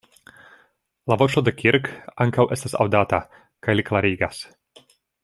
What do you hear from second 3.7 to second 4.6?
li klarigas.